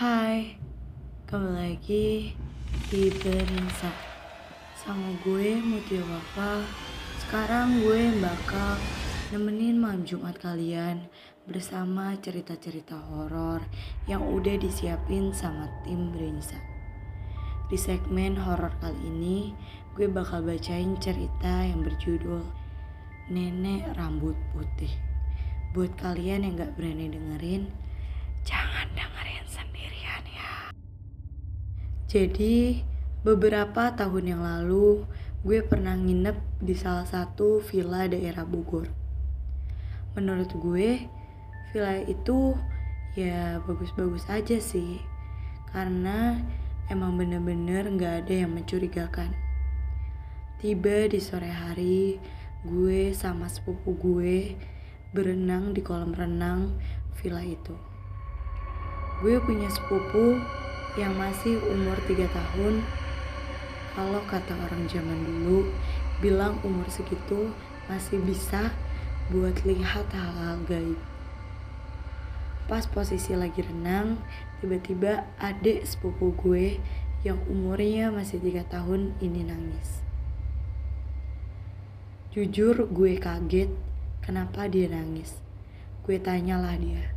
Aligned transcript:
Hai, 0.00 0.56
kembali 1.28 1.76
lagi 1.76 2.32
di 2.88 3.12
Berinsa 3.20 3.92
Sama 4.72 5.12
gue 5.20 5.60
Mutia 5.60 6.00
Wafa. 6.00 6.64
Sekarang 7.20 7.84
gue 7.84 8.08
bakal 8.16 8.80
nemenin 9.28 9.76
malam 9.76 10.00
Jumat 10.08 10.40
kalian 10.40 11.04
Bersama 11.44 12.16
cerita-cerita 12.16 12.96
horor 13.12 13.60
yang 14.08 14.24
udah 14.24 14.56
disiapin 14.56 15.36
sama 15.36 15.68
tim 15.84 16.16
Berinsa 16.16 16.56
Di 17.68 17.76
segmen 17.76 18.40
horor 18.40 18.72
kali 18.80 19.04
ini 19.04 19.52
Gue 19.92 20.08
bakal 20.08 20.48
bacain 20.48 20.96
cerita 20.96 21.60
yang 21.60 21.84
berjudul 21.84 22.40
Nenek 23.28 24.00
Rambut 24.00 24.40
Putih. 24.56 24.96
Buat 25.76 25.92
kalian 26.00 26.48
yang 26.48 26.56
gak 26.56 26.72
berani 26.72 27.12
dengerin 27.12 27.90
Jangan 28.40 28.88
dengerin 28.96 29.44
sendirian 29.44 30.24
ya. 30.32 30.72
Jadi, 32.10 32.82
beberapa 33.22 33.94
tahun 33.94 34.34
yang 34.34 34.42
lalu, 34.42 35.06
gue 35.46 35.62
pernah 35.62 35.94
nginep 35.94 36.58
di 36.58 36.74
salah 36.74 37.06
satu 37.06 37.62
villa 37.62 38.10
daerah 38.10 38.42
Bogor. 38.42 38.90
Menurut 40.18 40.50
gue, 40.58 41.06
villa 41.70 42.02
itu 42.02 42.58
ya 43.14 43.62
bagus-bagus 43.62 44.26
aja 44.26 44.58
sih. 44.58 44.98
Karena 45.70 46.34
emang 46.90 47.14
bener-bener 47.14 47.86
gak 47.94 48.26
ada 48.26 48.34
yang 48.42 48.58
mencurigakan. 48.58 49.30
Tiba 50.58 51.06
di 51.06 51.22
sore 51.22 51.54
hari, 51.54 52.18
gue 52.66 53.14
sama 53.14 53.46
sepupu 53.46 53.94
gue 53.94 54.58
berenang 55.14 55.70
di 55.70 55.78
kolam 55.78 56.10
renang 56.10 56.74
villa 57.22 57.46
itu. 57.46 57.78
Gue 59.22 59.38
punya 59.46 59.70
sepupu 59.70 60.42
yang 60.98 61.14
masih 61.14 61.62
umur 61.70 61.98
3 62.06 62.26
tahun. 62.30 62.82
Kalau 63.94 64.22
kata 64.26 64.54
orang 64.54 64.86
zaman 64.90 65.18
dulu, 65.22 65.70
bilang 66.18 66.58
umur 66.66 66.86
segitu 66.90 67.50
masih 67.86 68.22
bisa 68.22 68.70
buat 69.30 69.54
lihat 69.62 70.10
hal-hal 70.10 70.58
gaib. 70.66 70.98
Pas 72.70 72.86
posisi 72.86 73.34
lagi 73.34 73.66
renang, 73.66 74.18
tiba-tiba 74.62 75.26
adik 75.42 75.82
sepupu 75.86 76.30
gue 76.38 76.78
yang 77.26 77.38
umurnya 77.50 78.14
masih 78.14 78.38
3 78.38 78.62
tahun 78.70 79.14
ini 79.18 79.42
nangis. 79.46 80.02
Jujur 82.30 82.86
gue 82.86 83.18
kaget 83.18 83.74
kenapa 84.22 84.70
dia 84.70 84.86
nangis. 84.86 85.34
Gue 86.06 86.22
tanyalah 86.22 86.78
dia, 86.78 87.10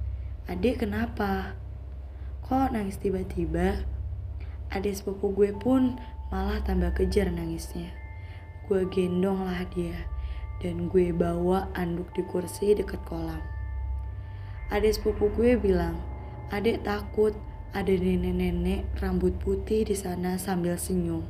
adik 0.50 0.86
kenapa? 0.86 1.54
Kok 2.44 2.75
nangis 2.75 2.99
tiba-tiba? 2.99 3.88
Adik 4.67 4.99
sepupu 4.99 5.31
gue 5.31 5.55
pun 5.55 5.95
malah 6.27 6.59
tambah 6.59 6.91
kejar 6.91 7.31
nangisnya. 7.31 7.95
Gue 8.67 8.83
gendong 8.91 9.47
lah 9.47 9.63
dia 9.72 10.11
dan 10.59 10.91
gue 10.91 11.16
bawa 11.16 11.71
anduk 11.71 12.11
di 12.11 12.19
kursi 12.27 12.75
deket 12.75 12.99
kolam. 13.08 13.39
Adik 14.75 14.99
sepupu 14.99 15.31
gue 15.31 15.55
bilang, 15.55 15.95
adik 16.52 16.83
takut 16.83 17.31
ada 17.71 17.95
nenek-nenek 17.95 18.91
rambut 18.99 19.39
putih 19.39 19.88
di 19.88 19.95
sana 19.95 20.36
sambil 20.36 20.75
senyum. 20.75 21.23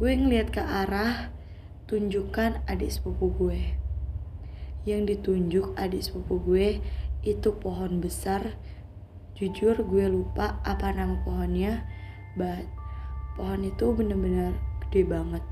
Gue 0.00 0.16
ngeliat 0.16 0.48
ke 0.48 0.64
arah 0.64 1.28
tunjukkan 1.92 2.64
adik 2.64 2.88
sepupu 2.88 3.36
gue. 3.36 3.60
Yang 4.88 5.12
ditunjuk 5.12 5.76
adik 5.76 6.08
sepupu 6.08 6.40
gue 6.40 6.80
itu 7.20 7.48
pohon 7.60 8.00
besar 8.00 8.56
jujur 9.36 9.76
gue 9.84 10.06
lupa 10.08 10.56
apa 10.64 10.96
nama 10.96 11.20
pohonnya 11.20 11.84
but 12.34 12.64
pohon 13.36 13.68
itu 13.68 13.92
bener-bener 13.92 14.56
gede 14.88 15.04
banget. 15.04 15.44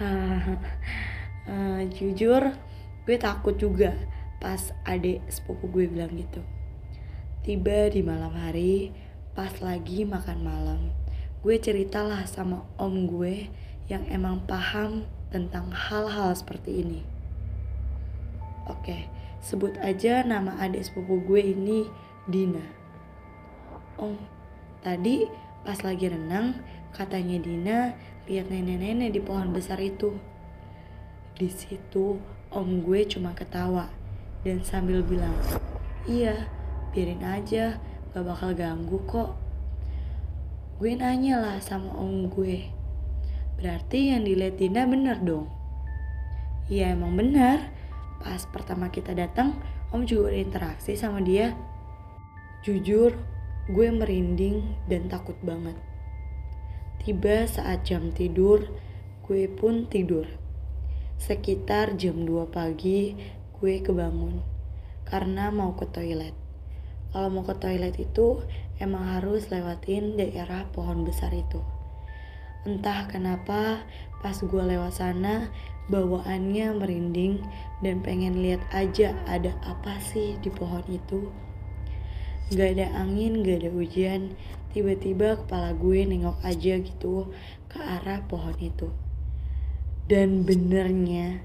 Uh, 0.00 1.84
jujur 1.96 2.56
gue 3.04 3.16
takut 3.20 3.54
juga 3.60 3.92
pas 4.40 4.72
adik 4.88 5.20
sepupu 5.28 5.68
gue 5.68 5.84
bilang 5.84 6.16
gitu. 6.16 6.40
Tiba 7.44 7.92
di 7.92 8.00
malam 8.00 8.32
hari 8.32 8.92
pas 9.36 9.52
lagi 9.62 10.02
makan 10.02 10.38
malam 10.42 10.80
gue 11.38 11.54
ceritalah 11.54 12.26
sama 12.26 12.66
om 12.74 13.06
gue 13.06 13.46
yang 13.86 14.02
emang 14.10 14.42
paham 14.42 15.06
tentang 15.30 15.70
hal-hal 15.70 16.34
seperti 16.34 16.82
ini 16.82 17.17
oke 18.68 19.18
Sebut 19.38 19.78
aja 19.78 20.26
nama 20.26 20.58
adik 20.58 20.82
sepupu 20.82 21.22
gue 21.22 21.54
ini 21.54 21.86
Dina. 22.26 22.62
Om, 23.98 24.18
tadi 24.82 25.26
pas 25.62 25.78
lagi 25.82 26.10
renang, 26.10 26.58
katanya 26.90 27.38
Dina 27.38 27.78
lihat 28.26 28.50
nenek-nenek 28.50 29.14
di 29.14 29.20
pohon 29.22 29.54
besar 29.54 29.78
itu. 29.78 30.18
Di 31.38 31.46
situ 31.48 32.18
om 32.50 32.68
gue 32.82 33.06
cuma 33.06 33.30
ketawa 33.32 33.86
dan 34.42 34.60
sambil 34.66 35.06
bilang, 35.06 35.34
iya 36.10 36.50
biarin 36.90 37.22
aja, 37.22 37.78
gak 38.10 38.24
bakal 38.26 38.52
ganggu 38.58 38.98
kok. 39.06 39.38
Gue 40.82 40.94
nanya 40.98 41.42
lah 41.42 41.56
sama 41.62 41.94
om 41.94 42.26
gue, 42.26 42.70
berarti 43.58 44.14
yang 44.14 44.26
dilihat 44.26 44.58
Dina 44.58 44.82
bener 44.86 45.18
dong? 45.22 45.46
Iya 46.68 46.92
emang 46.94 47.16
benar, 47.16 47.77
Pas 48.18 48.42
pertama 48.50 48.90
kita 48.90 49.14
datang, 49.14 49.54
Om 49.88 50.04
juga 50.04 50.28
udah 50.28 50.40
interaksi 50.44 51.00
sama 51.00 51.24
dia. 51.24 51.56
Jujur, 52.60 53.16
gue 53.72 53.88
merinding 53.88 54.76
dan 54.84 55.08
takut 55.08 55.40
banget. 55.40 55.80
Tiba 57.00 57.48
saat 57.48 57.88
jam 57.88 58.12
tidur, 58.12 58.68
gue 59.24 59.48
pun 59.48 59.88
tidur. 59.88 60.28
Sekitar 61.16 61.96
jam 61.96 62.28
2 62.28 62.52
pagi, 62.52 63.16
gue 63.56 63.74
kebangun 63.80 64.44
karena 65.08 65.48
mau 65.48 65.72
ke 65.72 65.88
toilet. 65.88 66.36
Kalau 67.08 67.32
mau 67.32 67.48
ke 67.48 67.56
toilet 67.56 67.96
itu 67.96 68.44
emang 68.76 69.16
harus 69.16 69.48
lewatin 69.48 70.20
daerah 70.20 70.68
pohon 70.76 71.08
besar 71.08 71.32
itu. 71.32 71.64
Entah 72.66 73.06
kenapa 73.06 73.86
pas 74.18 74.34
gue 74.34 74.62
lewat 74.62 74.98
sana 74.98 75.46
bawaannya 75.88 76.76
merinding 76.76 77.40
dan 77.80 78.04
pengen 78.04 78.42
lihat 78.44 78.60
aja 78.74 79.16
ada 79.30 79.54
apa 79.64 79.96
sih 80.02 80.36
di 80.42 80.50
pohon 80.50 80.84
itu. 80.90 81.30
Gak 82.52 82.80
ada 82.80 82.88
angin, 82.96 83.44
gak 83.44 83.64
ada 83.64 83.70
hujan, 83.72 84.32
tiba-tiba 84.72 85.36
kepala 85.44 85.76
gue 85.76 86.00
nengok 86.04 86.40
aja 86.44 86.80
gitu 86.80 87.28
ke 87.68 87.78
arah 87.80 88.24
pohon 88.28 88.56
itu. 88.60 88.88
Dan 90.08 90.48
benernya, 90.48 91.44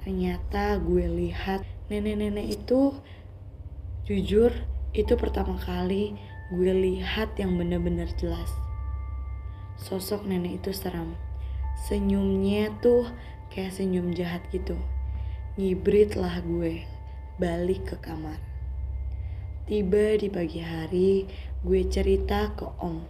ternyata 0.00 0.80
gue 0.80 1.04
lihat 1.04 1.64
nenek-nenek 1.92 2.60
itu 2.60 2.96
jujur 4.08 4.52
itu 4.96 5.12
pertama 5.20 5.60
kali 5.60 6.16
gue 6.48 6.72
lihat 6.72 7.36
yang 7.36 7.60
bener-bener 7.60 8.08
jelas. 8.16 8.48
Sosok 9.78 10.26
nenek 10.26 10.58
itu 10.60 10.74
seram. 10.74 11.14
Senyumnya 11.86 12.74
tuh 12.82 13.06
kayak 13.54 13.78
senyum 13.78 14.10
jahat 14.10 14.42
gitu. 14.50 14.74
Ngibrit 15.54 16.18
lah 16.18 16.42
gue 16.42 16.82
balik 17.38 17.94
ke 17.94 17.96
kamar. 18.02 18.42
Tiba 19.68 20.18
di 20.18 20.26
pagi 20.32 20.58
hari, 20.58 21.28
gue 21.62 21.80
cerita 21.86 22.50
ke 22.56 22.66
om. 22.82 23.04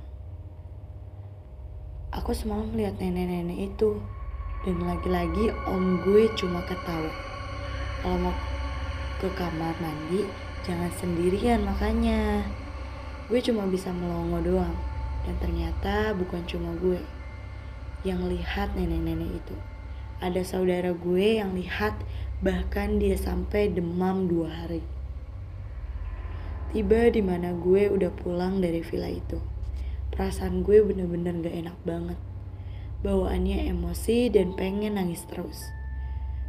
Aku 2.13 2.35
semalam 2.35 2.73
lihat 2.75 2.99
nenek-nenek 2.99 3.73
itu, 3.73 4.03
dan 4.67 4.83
lagi-lagi 4.83 5.55
om 5.71 6.03
gue 6.03 6.27
cuma 6.35 6.61
ketawa. 6.67 7.13
Kalau 8.03 8.19
mau 8.19 8.35
ke 9.23 9.29
kamar 9.39 9.77
mandi, 9.79 10.27
jangan 10.67 10.91
sendirian 10.99 11.63
makanya. 11.63 12.43
Gue 13.31 13.39
cuma 13.39 13.69
bisa 13.71 13.95
melongo 13.95 14.43
doang, 14.43 14.75
dan 15.29 15.37
ternyata 15.45 16.17
bukan 16.17 16.41
cuma 16.49 16.73
gue 16.81 17.05
yang 18.01 18.25
lihat 18.25 18.73
nenek-nenek 18.73 19.45
itu 19.45 19.57
ada 20.19 20.43
saudara 20.43 20.91
gue 20.91 21.39
yang 21.39 21.55
lihat 21.55 21.95
bahkan 22.43 22.99
dia 22.99 23.15
sampai 23.15 23.71
demam 23.71 24.27
dua 24.27 24.51
hari. 24.51 24.83
Tiba 26.75 27.09
di 27.09 27.23
mana 27.23 27.55
gue 27.55 27.87
udah 27.87 28.13
pulang 28.13 28.59
dari 28.59 28.83
villa 28.83 29.09
itu. 29.09 29.39
Perasaan 30.11 30.67
gue 30.67 30.83
bener-bener 30.83 31.39
gak 31.39 31.57
enak 31.57 31.79
banget. 31.87 32.19
Bawaannya 33.07 33.71
emosi 33.71 34.27
dan 34.35 34.59
pengen 34.59 34.99
nangis 34.99 35.23
terus. 35.31 35.71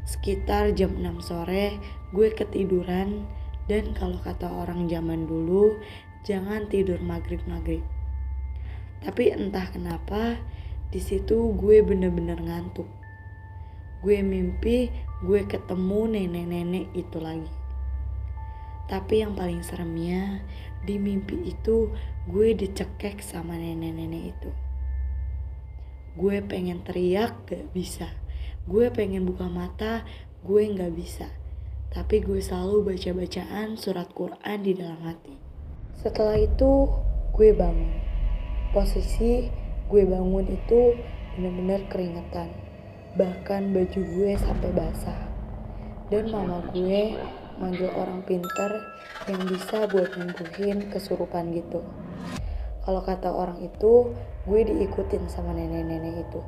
Sekitar 0.09 0.73
jam 0.73 0.97
6 0.97 1.21
sore 1.21 1.77
gue 2.09 2.33
ketiduran 2.33 3.29
dan 3.69 3.93
kalau 3.93 4.17
kata 4.25 4.49
orang 4.49 4.89
zaman 4.89 5.29
dulu 5.29 5.77
jangan 6.25 6.65
tidur 6.65 6.97
maghrib-maghrib. 7.05 7.85
Tapi 8.99 9.31
entah 9.31 9.67
kenapa 9.71 10.39
di 10.89 10.99
situ 10.99 11.53
gue 11.55 11.79
bener-bener 11.85 12.41
ngantuk 12.41 12.99
gue 13.99 14.23
mimpi 14.23 14.87
gue 15.19 15.43
ketemu 15.43 15.99
nenek-nenek 16.07 16.87
itu 16.95 17.19
lagi. 17.19 17.51
Tapi 18.87 19.21
yang 19.21 19.35
paling 19.37 19.61
seremnya, 19.61 20.41
Di 20.79 20.95
mimpi 20.95 21.35
itu 21.43 21.91
gue 22.31 22.55
dicekek 22.55 23.19
sama 23.19 23.59
nenek-nenek 23.59 24.31
itu. 24.31 24.49
Gue 26.15 26.39
pengen 26.39 26.79
teriak 26.87 27.35
gak 27.43 27.67
bisa. 27.75 28.07
Gue 28.63 28.87
pengen 28.87 29.27
buka 29.27 29.51
mata, 29.51 30.07
gue 30.47 30.63
gak 30.71 30.95
bisa. 30.95 31.27
Tapi 31.91 32.23
gue 32.23 32.39
selalu 32.39 32.95
baca-bacaan 32.95 33.75
surat 33.75 34.07
Quran 34.15 34.59
di 34.63 34.71
dalam 34.71 35.03
hati. 35.03 35.35
Setelah 35.99 36.39
itu 36.39 36.87
gue 37.35 37.51
bangun. 37.51 38.08
Posisi 38.69 39.49
gue 39.89 40.03
bangun 40.05 40.45
itu 40.45 40.93
bener-bener 41.33 41.81
keringetan. 41.89 42.53
Bahkan 43.17 43.73
baju 43.73 44.01
gue 44.05 44.31
sampai 44.37 44.69
basah. 44.77 45.19
Dan 46.13 46.29
mama 46.29 46.61
gue 46.69 47.17
manggil 47.57 47.89
orang 47.97 48.21
pinter 48.29 48.81
yang 49.25 49.41
bisa 49.49 49.89
buat 49.89 50.13
nyembuhin 50.13 50.89
kesurupan 50.93 51.49
gitu. 51.53 51.81
Kalau 52.85 53.01
kata 53.05 53.29
orang 53.29 53.61
itu, 53.61 54.13
gue 54.45 54.61
diikutin 54.65 55.29
sama 55.29 55.53
nenek-nenek 55.53 56.29
itu. 56.29 56.41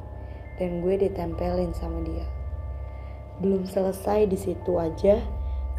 Dan 0.57 0.81
gue 0.85 0.97
ditempelin 1.01 1.73
sama 1.73 2.01
dia. 2.06 2.25
Belum 3.41 3.65
selesai 3.65 4.29
di 4.29 4.38
situ 4.38 4.77
aja, 4.77 5.21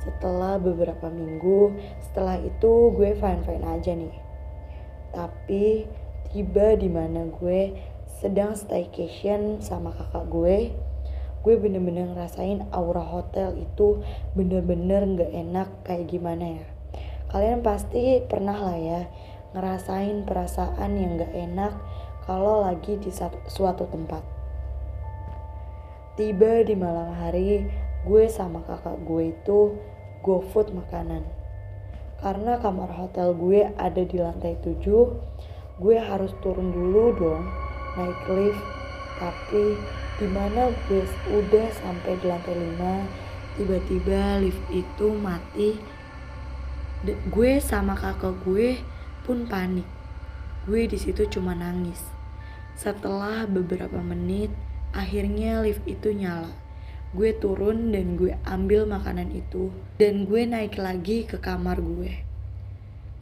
setelah 0.03 0.59
beberapa 0.59 1.07
minggu, 1.07 1.75
setelah 2.03 2.39
itu 2.43 2.91
gue 2.95 3.15
fine-fine 3.15 3.67
aja 3.67 3.93
nih. 3.95 4.15
Tapi 5.15 5.87
tiba 6.33 6.81
di 6.81 6.89
mana 6.89 7.29
gue 7.29 7.77
sedang 8.25 8.57
staycation 8.57 9.61
sama 9.61 9.93
kakak 9.93 10.33
gue, 10.33 10.73
gue 11.45 11.55
bener-bener 11.61 12.09
ngerasain 12.09 12.65
aura 12.73 13.05
hotel 13.05 13.53
itu 13.61 14.01
bener-bener 14.33 15.05
gak 15.13 15.33
enak 15.33 15.69
kayak 15.85 16.09
gimana 16.09 16.63
ya. 16.63 16.67
Kalian 17.29 17.61
pasti 17.61 18.25
pernah 18.25 18.57
lah 18.57 18.79
ya 18.81 19.03
ngerasain 19.53 20.25
perasaan 20.25 20.97
yang 20.97 21.21
gak 21.21 21.37
enak 21.37 21.77
kalau 22.25 22.65
lagi 22.65 22.97
di 22.97 23.13
suatu 23.53 23.85
tempat. 23.93 24.25
Tiba 26.17 26.65
di 26.65 26.73
malam 26.73 27.13
hari 27.13 27.69
gue 28.09 28.25
sama 28.33 28.65
kakak 28.65 29.05
gue 29.05 29.37
itu 29.37 29.77
go 30.25 30.41
food 30.41 30.73
makanan. 30.73 31.29
Karena 32.23 32.57
kamar 32.57 32.89
hotel 32.95 33.35
gue 33.37 33.69
ada 33.77 34.01
di 34.01 34.17
lantai 34.17 34.57
7 34.63 35.52
gue 35.83 35.99
harus 35.99 36.31
turun 36.39 36.71
dulu 36.71 37.11
dong 37.19 37.43
naik 37.99 38.23
lift. 38.31 38.65
Tapi 39.19 39.75
di 40.23 40.27
mana 40.31 40.71
gue 40.87 41.03
udah 41.27 41.69
sampai 41.75 42.15
di 42.23 42.25
lantai 42.31 42.55
5 42.55 43.59
tiba-tiba 43.59 44.39
lift 44.39 44.63
itu 44.71 45.07
mati. 45.11 45.71
Gue 47.27 47.59
sama 47.59 47.99
kakak 47.99 48.47
gue 48.47 48.79
pun 49.27 49.51
panik. 49.51 49.87
Gue 50.71 50.87
di 50.87 50.95
situ 50.95 51.27
cuma 51.27 51.59
nangis. 51.59 51.99
Setelah 52.79 53.51
beberapa 53.51 53.99
menit 53.99 54.55
akhirnya 54.95 55.67
lift 55.67 55.83
itu 55.91 56.15
nyala. 56.15 56.55
Gue 57.13 57.35
turun 57.35 57.91
dan 57.91 58.15
gue 58.15 58.39
ambil 58.47 58.87
makanan 58.87 59.35
itu. 59.35 59.75
Dan 59.99 60.31
gue 60.31 60.47
naik 60.47 60.79
lagi 60.79 61.27
ke 61.27 61.43
kamar 61.43 61.83
gue 61.83 62.32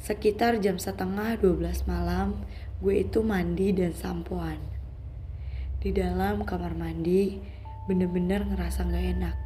sekitar 0.01 0.59
jam 0.65 0.81
setengah 0.81 1.37
12 1.39 1.85
malam 1.85 2.41
gue 2.81 3.05
itu 3.05 3.21
mandi 3.21 3.77
dan 3.77 3.93
sampoan 3.93 4.59
di 5.81 5.97
dalam 5.97 6.45
kamar 6.45 6.77
mandi 6.77 7.41
bener-bener 7.89 8.45
ngerasa 8.45 8.85
gak 8.87 9.07
enak. 9.17 9.37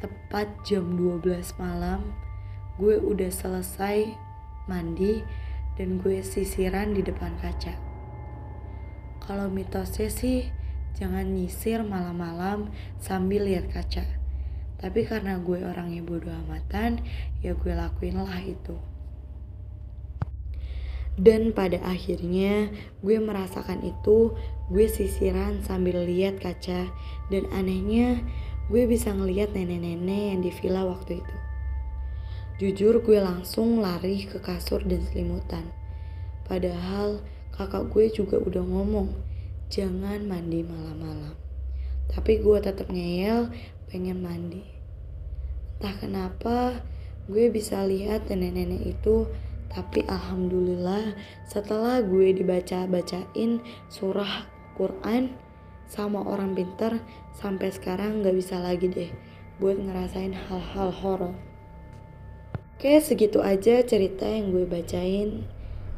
Tepat 0.00 0.48
jam 0.64 0.96
12 0.96 1.54
malam, 1.60 2.16
gue 2.80 2.96
udah 2.96 3.28
selesai 3.28 4.08
mandi 4.64 5.20
dan 5.76 6.00
gue 6.00 6.24
sisiran 6.24 6.96
di 6.96 7.04
depan 7.04 7.36
kaca. 7.38 7.76
Kalau 9.20 9.48
mitosnya 9.52 10.08
sih 10.08 10.48
jangan 10.96 11.28
nyisir 11.32 11.84
malam-malam 11.84 12.72
sambil 13.00 13.44
lihat 13.44 13.68
kaca. 13.68 14.04
Tapi 14.80 15.08
karena 15.08 15.40
gue 15.40 15.64
orangnya 15.64 16.04
bodoh 16.04 16.32
amatan, 16.44 17.00
ya 17.40 17.56
gue 17.56 17.72
lakuin 17.72 18.20
lah 18.20 18.40
itu. 18.44 18.76
Dan 21.14 21.54
pada 21.54 21.78
akhirnya 21.86 22.74
gue 22.98 23.16
merasakan 23.22 23.86
itu 23.86 24.34
gue 24.66 24.86
sisiran 24.90 25.62
sambil 25.62 26.02
lihat 26.02 26.42
kaca 26.42 26.90
dan 27.30 27.44
anehnya 27.54 28.18
gue 28.66 28.82
bisa 28.90 29.14
ngeliat 29.14 29.54
nenek-nenek 29.54 30.22
yang 30.34 30.40
di 30.42 30.50
villa 30.50 30.82
waktu 30.82 31.22
itu. 31.22 31.36
Jujur 32.54 33.02
gue 33.02 33.18
langsung 33.22 33.78
lari 33.78 34.26
ke 34.26 34.42
kasur 34.42 34.82
dan 34.82 35.02
selimutan. 35.10 35.70
Padahal 36.46 37.22
kakak 37.54 37.90
gue 37.94 38.10
juga 38.10 38.38
udah 38.42 38.62
ngomong 38.62 39.14
jangan 39.70 40.22
mandi 40.26 40.66
malam-malam. 40.66 41.34
Tapi 42.10 42.42
gue 42.42 42.58
tetap 42.58 42.90
ngeyel 42.90 43.54
pengen 43.90 44.18
mandi. 44.22 44.62
Entah 45.78 45.94
kenapa 45.98 46.82
gue 47.26 47.50
bisa 47.50 47.82
lihat 47.86 48.30
nenek-nenek 48.30 48.98
itu 48.98 49.26
tapi 49.72 50.06
alhamdulillah 50.06 51.18
setelah 51.42 51.98
gue 52.04 52.30
dibaca-bacain 52.30 53.58
surah 53.90 54.46
Quran 54.78 55.34
sama 55.90 56.22
orang 56.22 56.54
pinter 56.54 57.02
sampai 57.34 57.74
sekarang 57.74 58.22
gak 58.22 58.34
bisa 58.34 58.58
lagi 58.62 58.86
deh 58.90 59.10
buat 59.58 59.78
ngerasain 59.78 60.34
hal-hal 60.34 60.90
horor. 60.90 61.34
Oke 62.74 62.98
segitu 62.98 63.40
aja 63.40 63.82
cerita 63.86 64.26
yang 64.26 64.50
gue 64.50 64.66
bacain. 64.66 65.46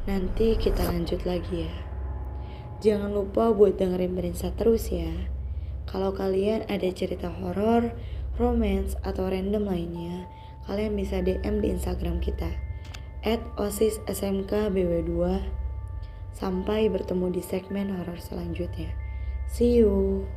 Nanti 0.07 0.55
kita 0.55 0.87
lanjut 0.87 1.25
lagi 1.27 1.67
ya. 1.67 1.75
Jangan 2.79 3.11
lupa 3.11 3.51
buat 3.51 3.75
dengerin 3.75 4.13
Berinsa 4.13 4.53
terus 4.53 4.93
ya. 4.93 5.09
Kalau 5.89 6.13
kalian 6.13 6.63
ada 6.69 6.87
cerita 6.93 7.27
horor, 7.27 7.91
romance, 8.37 8.93
atau 9.01 9.27
random 9.27 9.65
lainnya, 9.67 10.29
kalian 10.69 10.93
bisa 10.95 11.19
DM 11.23 11.63
di 11.63 11.73
Instagram 11.73 12.21
kita 12.21 12.66
at 13.23 13.41
OSIS 13.55 14.03
SMK 14.05 14.69
BW2. 14.69 15.41
Sampai 16.37 16.85
bertemu 16.91 17.33
di 17.33 17.41
segmen 17.41 17.89
horor 17.97 18.21
selanjutnya. 18.21 18.93
See 19.49 19.79
you. 19.79 20.27